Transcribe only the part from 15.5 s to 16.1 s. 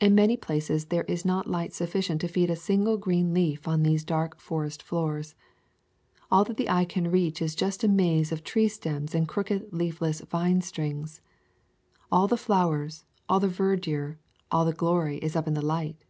the light.